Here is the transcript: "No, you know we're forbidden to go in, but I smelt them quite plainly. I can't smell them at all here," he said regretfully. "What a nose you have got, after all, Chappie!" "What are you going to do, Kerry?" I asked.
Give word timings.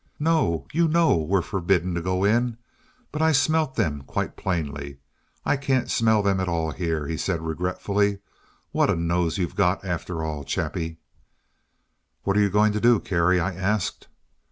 "No, 0.19 0.65
you 0.73 0.87
know 0.87 1.15
we're 1.15 1.43
forbidden 1.43 1.93
to 1.93 2.01
go 2.01 2.23
in, 2.23 2.57
but 3.11 3.21
I 3.21 3.31
smelt 3.31 3.75
them 3.75 4.01
quite 4.01 4.35
plainly. 4.35 4.97
I 5.45 5.55
can't 5.57 5.91
smell 5.91 6.23
them 6.23 6.39
at 6.39 6.47
all 6.49 6.71
here," 6.71 7.05
he 7.05 7.17
said 7.17 7.39
regretfully. 7.43 8.17
"What 8.71 8.89
a 8.89 8.95
nose 8.95 9.37
you 9.37 9.45
have 9.45 9.55
got, 9.55 9.85
after 9.85 10.23
all, 10.23 10.43
Chappie!" 10.43 10.97
"What 12.23 12.35
are 12.35 12.41
you 12.41 12.49
going 12.49 12.73
to 12.73 12.81
do, 12.81 12.99
Kerry?" 12.99 13.39
I 13.39 13.53
asked. 13.53 14.07